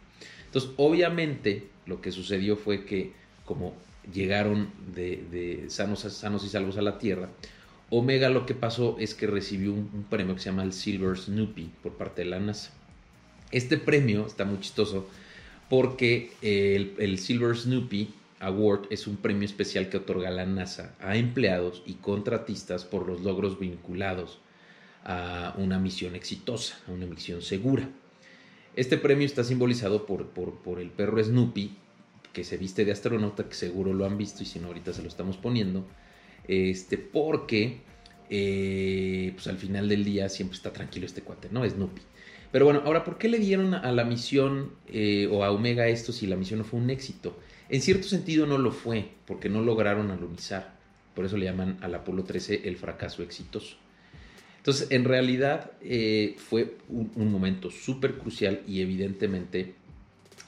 Entonces, 0.48 0.72
obviamente, 0.77 1.67
lo 1.86 2.01
que 2.01 2.12
sucedió 2.12 2.57
fue 2.57 2.84
que 2.84 3.12
como 3.46 3.75
llegaron 4.12 4.72
de, 4.96 5.65
sanos, 5.67 6.00
sanos 6.00 6.43
y 6.43 6.50
salvos 6.50 6.77
a 6.77 6.81
la 6.81 6.98
Tierra. 6.98 7.29
Omega 7.91 8.29
lo 8.29 8.48
que 8.48 8.55
pasó 8.55 8.98
es 8.98 9.13
que 9.13 9.27
recibió 9.27 9.72
un, 9.72 10.07
premio 10.10 10.34
que 10.34 10.41
se 10.41 10.50
llama 10.50 10.63
el 10.63 10.74
Silver 10.74 11.15
Snoopy 11.15 11.69
por 11.84 11.93
parte 11.93 12.24
de 12.24 12.29
la 12.31 12.39
NASA. 12.39 12.74
Este 13.51 13.77
premio 13.77 14.25
está 14.25 14.46
muy 14.46 14.60
chistoso 14.60 15.08
porque 15.70 16.32
el, 16.42 16.96
el 16.98 17.18
Silver 17.20 17.56
Snoopy 17.56 18.13
Award 18.39 18.88
es 18.89 19.08
un 19.08 19.18
premio 19.18 19.46
especial 19.46 19.89
que 19.89 19.98
otorga 19.98 20.30
la 20.30 20.46
NASA 20.46 20.96
a 21.00 21.18
empleados 21.18 21.82
y 21.86 21.96
contratistas 21.96 22.86
por 22.86 23.08
los 23.08 23.22
logros 23.22 23.60
vinculados 23.60 24.39
a 25.04 25.56
una 25.58 25.80
misión 25.80 26.16
exitosa, 26.16 26.77
a 26.88 26.92
una 26.92 27.06
misión 27.06 27.42
segura. 27.42 27.89
Este 28.75 28.98
premio 28.98 29.25
está 29.25 29.44
simbolizado 29.44 30.06
por, 30.06 30.27
por, 30.27 30.80
el 30.80 30.92
perro 30.92 31.24
Snoopy, 31.24 31.75
que 32.34 32.44
se 32.44 32.58
viste 32.58 32.86
de 32.86 32.92
astronauta, 32.92 33.50
que 33.50 33.56
seguro 33.56 33.94
lo 33.94 34.06
han 34.06 34.18
visto 34.18 34.44
y 34.44 34.46
si 34.46 34.60
no 34.60 34.68
ahorita 34.68 34.94
se 34.94 35.01
lo 35.01 35.08
estamos 35.08 35.38
poniendo, 35.38 35.88
este, 36.48 36.98
porque 36.98 37.80
eh, 38.30 39.32
pues 39.34 39.48
al 39.48 39.58
final 39.58 39.89
del 39.89 40.04
día 40.04 40.30
siempre 40.30 40.58
está 40.58 40.72
tranquilo 40.72 41.08
este 41.08 41.22
cuate, 41.24 41.48
¿no? 41.51 41.68
Snoopy. 41.68 42.01
Pero 42.51 42.66
bueno, 42.66 42.82
ahora, 42.86 43.04
¿por 43.04 43.18
qué 43.18 43.27
le 43.27 43.39
dieron 43.39 43.74
a 43.74 43.92
la 43.92 44.06
misión 44.06 44.72
eh, 44.88 45.27
o 45.32 45.44
a 45.44 45.51
Omega 45.51 45.88
esto 45.88 46.12
si 46.12 46.27
la 46.27 46.36
misión 46.36 46.60
no 46.60 46.66
fue 46.66 46.80
un 46.80 46.89
éxito? 46.89 47.38
En 47.70 47.82
cierto 47.82 48.08
sentido 48.08 48.46
no 48.46 48.58
lo 48.58 48.72
fue, 48.72 49.10
porque 49.25 49.50
no 49.50 49.62
lograron 49.62 50.12
alunizar. 50.12 50.77
Por 51.13 51.25
eso 51.25 51.36
le 51.38 51.46
llaman 51.46 51.77
al 51.82 51.96
Apolo 51.96 52.24
13 52.24 52.68
el 52.68 52.77
fracaso 52.77 53.24
exitoso. 53.24 53.75
Entonces, 54.58 54.92
en 54.92 55.06
realidad 55.06 55.72
eh, 55.82 56.36
fue 56.38 56.77
un, 56.89 57.32
momento 57.32 57.72
súper 57.72 58.18
crucial 58.18 58.62
y 58.68 58.82
evidentemente 58.82 59.75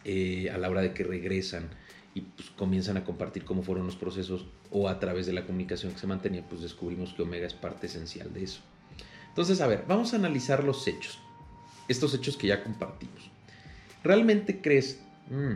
eh, 0.04 0.50
a 0.54 0.58
la 0.58 0.70
hora 0.70 0.82
de 0.82 0.94
que 0.94 1.04
regresan 1.04 1.70
y 2.14 2.22
pues, 2.22 2.50
comienzan 2.50 2.98
a 2.98 3.06
compartir 3.06 3.46
cómo 3.46 3.64
fueron 3.64 3.86
los 3.86 3.96
procesos 3.96 4.46
o 4.72 4.90
a 4.90 5.00
través 5.00 5.26
de 5.26 5.34
la 5.34 5.46
comunicación 5.46 5.94
que 5.94 6.00
se 6.00 6.08
mantenía, 6.08 6.44
pues 6.48 6.62
descubrimos 6.62 7.14
que 7.14 7.22
Omega 7.22 7.48
es 7.48 7.54
parte 7.54 7.88
esencial 7.88 8.34
de 8.34 8.44
eso. 8.44 8.62
Entonces, 9.30 9.62
a 9.62 9.68
ver, 9.68 9.86
vamos 9.88 10.14
a 10.14 10.18
analizar 10.18 10.64
los 10.64 10.86
hechos, 10.88 11.20
estos 11.90 12.14
hechos 12.14 12.38
que 12.38 12.48
ya 12.48 12.64
compartimos. 12.64 13.30
¿Realmente 14.04 14.62
crees, 14.62 15.00
mm, 15.30 15.56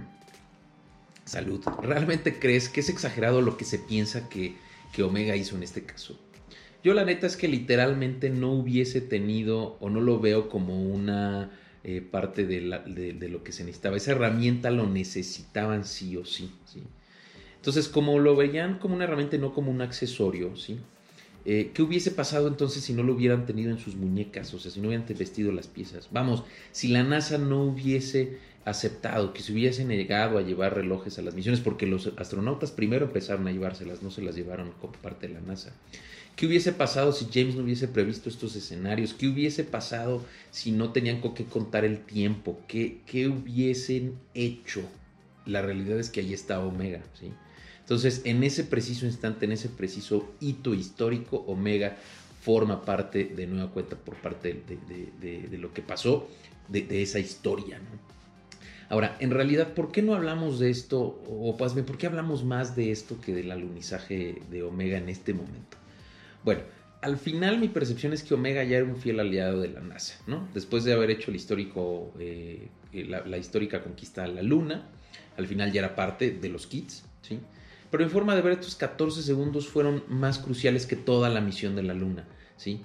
salud, 1.24 1.62
realmente 1.82 2.40
crees 2.40 2.68
que 2.68 2.82
es 2.82 2.90
exagerado 2.90 3.42
lo 3.42 3.56
que 3.56 3.64
se 3.64 3.80
piensa 3.80 4.28
que, 4.28 4.58
que 4.92 5.04
Omega 5.04 5.36
hizo 5.38 5.56
en 5.56 5.64
este 5.64 5.84
caso? 5.84 6.20
Yo 6.84 6.94
la 6.94 7.06
neta 7.06 7.28
es 7.28 7.38
que 7.38 7.48
literalmente 7.48 8.30
no 8.30 8.52
hubiese 8.52 9.00
tenido 9.00 9.78
o 9.80 9.90
no 9.90 10.02
lo 10.02 10.20
veo 10.20 10.50
como 10.50 10.84
una 10.84 11.50
eh, 11.86 12.02
parte 12.02 12.46
de, 12.46 12.62
lo 12.62 13.44
que 13.44 13.52
se 13.54 13.64
necesitaba. 13.64 13.96
Esa 13.96 14.12
herramienta 14.12 14.70
lo 14.70 14.88
necesitaban 14.88 15.86
sí 15.86 16.18
o 16.18 16.26
sí, 16.26 16.52
sí. 16.66 16.84
Entonces, 17.56 17.88
como 17.88 18.20
lo 18.20 18.36
veían 18.36 18.80
como 18.80 18.96
una 18.96 19.06
herramienta, 19.06 19.38
no 19.38 19.54
como 19.54 19.72
un 19.72 19.82
accesorio, 19.82 20.58
¿sí? 20.58 20.80
Eh, 21.46 21.72
¿Qué 21.74 21.82
hubiese 21.82 22.12
pasado 22.12 22.48
entonces 22.48 22.84
si 22.84 22.94
no 22.94 23.04
lo 23.04 23.14
hubieran 23.14 23.46
tenido 23.46 23.72
en 23.72 23.80
sus 23.80 23.96
muñecas? 23.96 24.54
O 24.54 24.60
sea, 24.60 24.72
si 24.72 24.80
no 24.80 24.88
hubieran 24.88 25.06
vestido 25.18 25.52
las 25.52 25.68
piezas. 25.68 26.10
Vamos, 26.12 26.44
si 26.72 26.88
la 26.88 27.04
NASA 27.04 27.38
no 27.38 27.64
hubiese 27.64 28.38
aceptado, 28.66 29.34
que 29.34 29.42
se 29.42 29.52
hubiesen 29.52 29.90
negado 29.90 30.38
a 30.38 30.42
llevar 30.42 30.76
relojes 30.76 31.20
a 31.20 31.22
las 31.22 31.36
misiones, 31.36 31.60
porque 31.60 31.86
los 31.86 32.08
astronautas 32.18 32.72
primero 32.72 33.06
empezaron 33.06 33.48
a 33.48 33.52
llevárselas, 33.52 34.02
no 34.02 34.10
se 34.10 34.22
las 34.22 34.36
llevaron 34.36 34.72
como 34.80 34.94
parte 34.94 35.28
de 35.28 35.34
la 35.34 35.42
NASA. 35.42 35.74
¿Qué 36.36 36.48
hubiese 36.48 36.72
pasado 36.72 37.12
si 37.12 37.28
James 37.32 37.56
no 37.56 37.64
hubiese 37.64 37.88
previsto 37.88 38.30
estos 38.30 38.56
escenarios? 38.56 39.14
¿Qué 39.14 39.28
hubiese 39.28 39.64
pasado 39.64 40.24
si 40.50 40.72
no 40.72 40.92
tenían 40.92 41.22
con 41.22 41.36
qué 41.36 41.46
contar 41.46 41.86
el 41.86 42.00
tiempo? 42.00 42.60
¿Qué, 42.68 43.02
qué 43.06 43.28
hubiesen 43.28 44.16
hecho? 44.34 44.82
La 45.46 45.62
realidad 45.62 46.00
es 46.00 46.10
que 46.10 46.22
ahí 46.22 46.34
está 46.34 46.60
Omega, 46.62 47.04
¿sí? 47.20 47.32
Entonces, 47.84 48.22
en 48.24 48.44
ese 48.44 48.64
preciso 48.64 49.06
instante, 49.06 49.46
en 49.46 49.52
ese 49.52 49.70
preciso 49.70 50.34
hito 50.40 50.74
histórico, 50.74 51.44
Omega 51.48 51.98
forma 52.42 52.84
parte 52.84 53.26
de 53.26 53.46
nueva 53.46 53.72
cuenta 53.72 53.96
por 53.96 54.16
parte 54.16 54.64
de, 54.64 55.58
lo 55.58 55.74
que 55.74 55.82
pasó, 55.82 56.30
de, 56.70 57.02
esa 57.02 57.20
historia, 57.20 57.80
¿no? 57.80 58.14
Ahora, 58.90 59.18
en 59.20 59.32
realidad, 59.32 59.74
¿por 59.74 59.92
qué 59.92 60.02
no 60.02 60.14
hablamos 60.14 60.60
de 60.60 60.70
esto? 60.70 61.00
O 61.28 61.56
pues, 61.58 61.74
¿por 61.74 61.98
qué 61.98 62.06
hablamos 62.06 62.44
más 62.44 62.76
de 62.76 62.92
esto 62.92 63.20
que 63.20 63.34
del 63.34 63.52
alunizaje 63.52 64.42
de 64.52 64.62
Omega 64.62 64.98
en 64.98 65.10
este 65.10 65.34
momento? 65.34 65.78
Bueno, 66.44 66.62
al 67.02 67.18
final 67.18 67.60
mi 67.60 67.68
percepción 67.70 68.14
es 68.14 68.24
que 68.24 68.34
Omega 68.34 68.64
ya 68.64 68.78
era 68.78 68.86
un 68.86 68.98
fiel 68.98 69.20
aliado 69.20 69.62
de 69.62 69.70
la 69.70 69.82
NASA, 69.82 70.16
¿no? 70.28 70.48
Después 70.54 70.84
de 70.84 70.94
haber 70.94 71.12
hecho 71.12 71.32
el 71.32 71.38
histórico, 71.38 72.14
eh, 72.20 72.70
la, 72.94 73.38
histórica 73.38 73.84
conquista 73.84 74.24
a 74.24 74.28
la 74.28 74.42
Luna, 74.42 74.88
al 75.38 75.48
final 75.48 75.72
ya 75.72 75.80
era 75.80 75.96
parte 75.96 76.32
de 76.32 76.50
los 76.50 76.68
kits, 76.68 77.04
¿sí? 77.22 77.40
Pero 77.94 78.06
en 78.06 78.10
forma 78.10 78.36
de 78.36 78.42
ver, 78.42 78.54
estos 78.54 78.74
14 78.74 79.22
segundos 79.22 79.68
fueron 79.68 80.04
más 80.08 80.40
cruciales 80.40 80.88
que 80.88 80.96
toda 80.96 81.30
la 81.30 81.42
misión 81.42 81.76
de 81.76 81.84
la 81.84 81.94
Luna, 81.94 82.28
¿sí? 82.58 82.82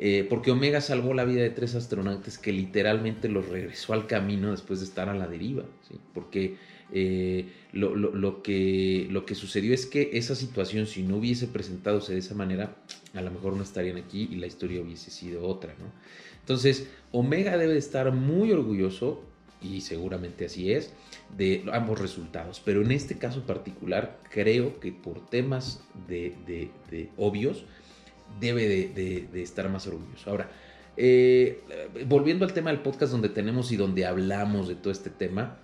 Eh, 0.00 0.26
porque 0.28 0.50
Omega 0.50 0.80
salvó 0.80 1.14
la 1.14 1.24
vida 1.24 1.42
de 1.42 1.50
tres 1.50 1.76
astronautas 1.76 2.38
que 2.38 2.50
literalmente 2.50 3.28
los 3.28 3.48
regresó 3.48 3.92
al 3.92 4.08
camino 4.08 4.50
después 4.50 4.80
de 4.80 4.86
estar 4.86 5.08
a 5.08 5.14
la 5.14 5.28
deriva, 5.28 5.62
¿sí? 5.88 6.00
Porque 6.12 6.56
eh, 6.92 7.46
lo, 7.70 8.42
que, 8.42 9.06
lo 9.08 9.24
que 9.24 9.36
sucedió 9.36 9.72
es 9.72 9.86
que 9.86 10.10
esa 10.14 10.34
situación, 10.34 10.88
si 10.88 11.04
no 11.04 11.18
hubiese 11.18 11.46
presentado 11.46 12.00
de 12.00 12.18
esa 12.18 12.34
manera, 12.34 12.74
a 13.14 13.20
lo 13.20 13.30
mejor 13.30 13.52
no 13.52 13.62
estarían 13.62 13.98
aquí 13.98 14.28
y 14.28 14.34
la 14.38 14.48
historia 14.48 14.82
hubiese 14.82 15.12
sido 15.12 15.46
otra, 15.46 15.76
¿no? 15.78 15.92
Entonces, 16.40 16.88
Omega 17.12 17.56
debe 17.56 17.78
estar 17.78 18.10
muy 18.10 18.50
orgulloso, 18.50 19.22
y 19.60 19.80
seguramente 19.80 20.46
así 20.46 20.72
es, 20.72 20.92
de 21.36 21.64
ambos 21.72 22.00
resultados. 22.00 22.60
Pero 22.64 22.82
en 22.82 22.92
este 22.92 23.18
caso 23.18 23.42
particular, 23.42 24.18
creo 24.30 24.78
que 24.80 24.92
por 24.92 25.24
temas 25.26 25.82
de, 26.06 26.70
obvios, 27.16 27.64
debe 28.40 28.68
de, 28.68 29.42
estar 29.42 29.68
más 29.68 29.86
orgulloso. 29.86 30.30
Ahora, 30.30 30.50
eh, 30.96 31.62
volviendo 32.06 32.44
al 32.44 32.52
tema 32.52 32.70
del 32.70 32.80
podcast 32.80 33.12
donde 33.12 33.28
tenemos 33.28 33.70
y 33.72 33.76
donde 33.76 34.06
hablamos 34.06 34.68
de 34.68 34.74
todo 34.74 34.92
este 34.92 35.10
tema, 35.10 35.58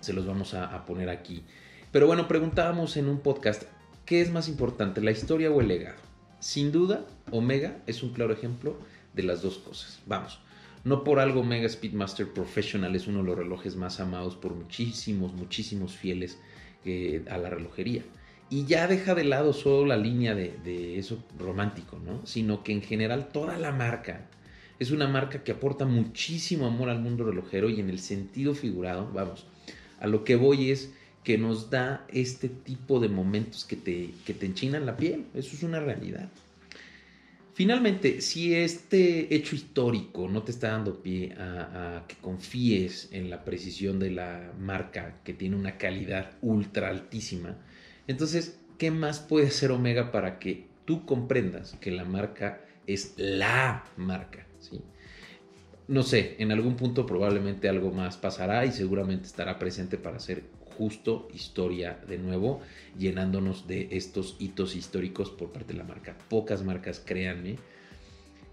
se 0.00 0.12
los 0.12 0.26
vamos 0.26 0.54
a, 0.54 0.84
poner 0.86 1.08
aquí. 1.08 1.44
Pero 1.92 2.06
bueno, 2.06 2.28
preguntábamos 2.28 2.96
en 2.96 3.08
un 3.08 3.20
podcast, 3.20 3.64
¿qué 4.04 4.20
es 4.20 4.30
más 4.30 4.48
importante, 4.48 5.00
la 5.00 5.10
historia 5.10 5.50
o 5.50 5.60
el 5.60 5.68
legado? 5.68 5.98
Sin 6.38 6.72
duda, 6.72 7.04
Omega 7.30 7.78
es 7.86 8.02
un 8.02 8.12
claro 8.12 8.32
ejemplo 8.32 8.78
de 9.12 9.24
las 9.24 9.42
dos 9.42 9.58
cosas. 9.58 10.00
Vamos, 10.06 10.40
no 10.84 11.04
por 11.04 11.18
algo 11.18 11.40
Omega 11.40 11.68
Speedmaster 11.68 12.32
Professional 12.32 12.94
es 12.96 13.06
uno 13.06 13.18
de 13.18 13.24
los 13.24 13.38
relojes 13.38 13.76
más 13.76 14.00
amados 14.00 14.36
por 14.36 14.54
muchísimos, 14.54 15.32
muchísimos 15.34 15.96
fieles 15.96 16.38
eh, 16.84 17.24
a 17.30 17.38
la 17.38 17.50
relojería. 17.50 18.02
Y 18.48 18.64
ya 18.64 18.88
deja 18.88 19.14
de 19.14 19.24
lado 19.24 19.52
solo 19.52 19.86
la 19.86 19.96
línea 19.96 20.34
de, 20.34 20.56
de, 20.64 20.98
eso 20.98 21.22
romántico, 21.38 22.00
¿no? 22.04 22.26
Sino 22.26 22.64
que 22.64 22.72
en 22.72 22.82
general 22.82 23.28
toda 23.28 23.56
la 23.58 23.70
marca 23.70 24.26
es 24.80 24.90
una 24.90 25.06
marca 25.06 25.44
que 25.44 25.52
aporta 25.52 25.84
muchísimo 25.84 26.66
amor 26.66 26.88
al 26.88 27.00
mundo 27.00 27.24
relojero 27.24 27.68
y 27.68 27.78
en 27.78 27.90
el 27.90 28.00
sentido 28.00 28.54
figurado, 28.54 29.10
vamos, 29.12 29.46
a 30.00 30.06
lo 30.06 30.24
que 30.24 30.34
voy 30.34 30.70
es 30.70 30.90
que 31.22 31.36
nos 31.38 31.70
da 31.70 32.04
este 32.08 32.48
tipo 32.48 32.98
de 32.98 33.08
momentos 33.08 33.64
que 33.64 33.76
te, 33.76 34.10
que 34.24 34.34
te 34.34 34.46
enchinan 34.46 34.86
la 34.86 34.96
piel. 34.96 35.26
Eso 35.34 35.54
es 35.54 35.62
una 35.62 35.80
realidad. 35.80 36.30
Finalmente, 37.60 38.22
si 38.22 38.54
este 38.54 39.34
hecho 39.34 39.54
histórico 39.54 40.26
no 40.28 40.42
te 40.42 40.50
está 40.50 40.70
dando 40.70 41.02
pie 41.02 41.34
a, 41.36 42.06
que 42.08 42.16
confíes 42.16 43.10
en 43.12 43.28
la 43.28 43.44
precisión 43.44 43.98
de 43.98 44.10
la 44.10 44.50
marca 44.58 45.20
que 45.24 45.34
tiene 45.34 45.56
una 45.56 45.76
calidad 45.76 46.30
ultra 46.40 46.88
altísima, 46.88 47.58
entonces, 48.06 48.58
¿qué 48.78 48.90
más 48.90 49.18
puede 49.20 49.48
hacer 49.48 49.72
Omega 49.72 50.10
para 50.10 50.38
que 50.38 50.68
tú 50.86 51.04
comprendas 51.04 51.76
que 51.82 51.90
la 51.90 52.06
marca 52.06 52.64
es 52.86 53.12
la 53.18 53.84
marca? 53.98 54.46
¿sí? 54.58 54.80
No 55.90 56.04
sé, 56.04 56.36
en 56.38 56.52
algún 56.52 56.76
punto 56.76 57.04
probablemente 57.04 57.68
algo 57.68 57.90
más 57.90 58.16
pasará 58.16 58.64
y 58.64 58.70
seguramente 58.70 59.26
estará 59.26 59.58
presente 59.58 59.98
para 59.98 60.18
hacer 60.18 60.44
justo 60.78 61.28
historia 61.34 62.00
de 62.06 62.16
nuevo, 62.16 62.60
llenándonos 62.96 63.66
de 63.66 63.88
estos 63.90 64.36
hitos 64.38 64.76
históricos 64.76 65.30
por 65.30 65.50
parte 65.50 65.72
de 65.72 65.80
la 65.80 65.84
marca. 65.84 66.16
Pocas 66.28 66.62
marcas, 66.62 67.02
créanme, 67.04 67.56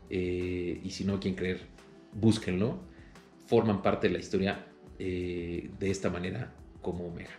eh, 0.10 0.82
y 0.84 0.90
si 0.90 1.06
no 1.06 1.20
quieren 1.20 1.38
creer, 1.38 1.62
búsquenlo, 2.12 2.80
forman 3.46 3.84
parte 3.84 4.08
de 4.08 4.14
la 4.14 4.20
historia 4.20 4.66
eh, 4.98 5.70
de 5.78 5.92
esta 5.92 6.10
manera 6.10 6.56
como 6.82 7.06
Omega. 7.06 7.38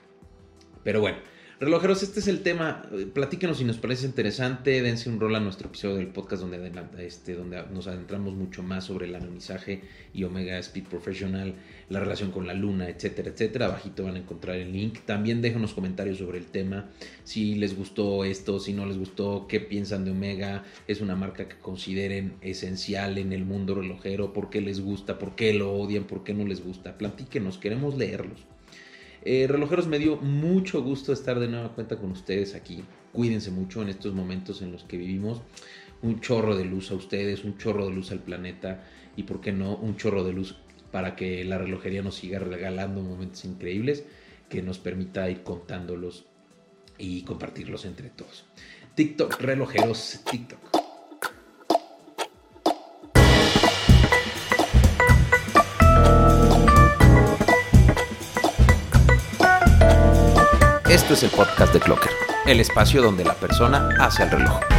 Pero 0.85 1.01
bueno, 1.01 1.19
Relojeros, 1.61 2.05
este 2.05 2.21
es 2.21 2.29
el 2.29 2.45
tema. 2.45 2.83
Platíquenos 3.15 3.59
si 3.59 3.65
nos 3.65 3.79
parece 3.79 4.07
interesante. 4.07 4.81
Dense 4.81 5.11
un 5.11 5.19
rol 5.19 5.35
a 5.35 5.41
nuestro 5.41 5.67
episodio 5.67 5.97
del 5.97 6.07
podcast 6.07 6.43
donde, 6.43 6.71
este, 6.99 7.35
donde 7.35 7.61
nos 7.73 7.89
adentramos 7.89 8.35
mucho 8.35 8.63
más 8.63 8.85
sobre 8.85 9.07
el 9.07 9.17
anonizaje 9.17 9.83
y 10.15 10.23
Omega 10.23 10.57
Speed 10.59 10.85
Professional, 10.85 11.57
la 11.89 11.99
relación 11.99 12.31
con 12.31 12.47
la 12.47 12.55
luna, 12.55 12.89
etcétera, 12.89 13.31
etcétera. 13.31 13.67
Abajito 13.67 14.05
van 14.05 14.15
a 14.15 14.19
encontrar 14.21 14.55
el 14.55 14.73
link. 14.73 15.01
También 15.05 15.43
déjenos 15.43 15.75
comentarios 15.75 16.19
sobre 16.19 16.39
el 16.39 16.47
tema. 16.47 16.91
Si 17.25 17.57
les 17.57 17.77
gustó 17.77 18.25
esto, 18.25 18.61
si 18.61 18.73
no 18.73 18.87
les 18.87 18.97
gustó, 18.97 19.49
qué 19.49 19.59
piensan 19.59 20.05
de 20.05 20.13
Omega. 20.13 20.63
Es 20.87 21.01
una 21.01 21.17
marca 21.17 21.49
que 21.49 21.59
consideren 21.59 22.35
esencial 22.41 23.19
en 23.19 23.33
el 23.33 23.45
mundo 23.45 23.75
relojero. 23.75 24.33
¿Por 24.33 24.49
qué 24.49 24.61
les 24.61 24.81
gusta? 24.81 25.19
¿Por 25.19 25.35
qué 25.35 25.53
lo 25.55 25.73
odian? 25.73 26.05
¿Por 26.05 26.23
qué 26.23 26.35
no 26.35 26.47
les 26.47 26.65
gusta? 26.65 26.97
Platíquenos, 26.97 27.59
queremos 27.59 27.97
leerlos. 27.97 28.47
Eh, 29.23 29.47
relojeros, 29.49 29.87
me 29.87 29.99
dio 29.99 30.17
mucho 30.17 30.83
gusto 30.83 31.13
estar 31.13 31.39
de 31.39 31.49
nueva 31.49 31.75
cuenta 31.75 31.97
con 31.97 32.11
ustedes 32.11 32.55
aquí. 32.55 32.85
Cuídense 33.13 33.51
mucho 33.51 33.83
en 33.83 33.89
estos 33.89 34.15
momentos 34.15 34.63
en 34.63 34.73
los 34.73 34.85
que 34.85 34.97
vivimos. 34.97 35.43
Un 36.03 36.21
chorro 36.21 36.57
de 36.57 36.65
luz 36.65 36.91
a 36.91 36.95
ustedes, 36.95 37.45
un 37.45 37.59
chorro 37.59 37.87
de 37.87 37.95
luz 37.95 38.13
al 38.13 38.21
planeta 38.21 38.85
y, 39.17 39.25
por 39.25 39.41
qué 39.41 39.53
no, 39.53 39.77
un 39.77 39.97
chorro 39.97 40.23
de 40.23 40.33
luz 40.33 40.57
para 40.93 41.17
que 41.17 41.45
la 41.45 41.59
relojería 41.59 42.03
nos 42.03 42.15
siga 42.15 42.39
regalando 42.39 43.03
momentos 43.03 43.45
increíbles 43.45 44.05
que 44.49 44.63
nos 44.63 44.79
permita 44.79 45.29
ir 45.29 45.43
contándolos 45.43 46.25
y 46.97 47.23
compartirlos 47.23 47.85
entre 47.85 48.11
todos. 48.11 48.45
TikTok, 48.95 49.41
relojeros, 49.41 50.21
TikTok. 50.31 50.78
Esto 61.09 61.27
es 61.27 61.33
el 61.33 61.39
podcast 61.39 61.73
de 61.73 61.81
Clocker, 61.81 62.11
el 62.45 62.61
espacio 62.61 63.01
donde 63.01 63.25
la 63.25 63.33
persona 63.33 63.89
hace 63.99 64.25
el 64.25 64.31
reloj. 64.31 64.78